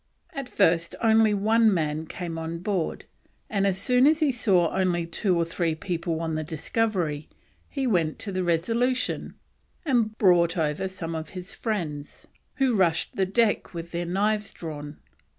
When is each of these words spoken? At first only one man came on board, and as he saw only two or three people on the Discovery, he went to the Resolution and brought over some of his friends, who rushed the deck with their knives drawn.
At 0.33 0.49
first 0.49 0.95
only 1.03 1.31
one 1.31 1.71
man 1.71 2.07
came 2.07 2.39
on 2.39 2.57
board, 2.57 3.05
and 3.51 3.67
as 3.67 3.85
he 3.87 4.31
saw 4.31 4.71
only 4.75 5.05
two 5.05 5.37
or 5.37 5.45
three 5.45 5.75
people 5.75 6.21
on 6.21 6.33
the 6.33 6.43
Discovery, 6.43 7.29
he 7.69 7.85
went 7.85 8.17
to 8.17 8.31
the 8.31 8.43
Resolution 8.43 9.35
and 9.85 10.17
brought 10.17 10.57
over 10.57 10.87
some 10.87 11.13
of 11.13 11.29
his 11.37 11.53
friends, 11.53 12.25
who 12.55 12.75
rushed 12.75 13.15
the 13.15 13.27
deck 13.27 13.75
with 13.75 13.91
their 13.91 14.07
knives 14.07 14.51
drawn. 14.53 14.97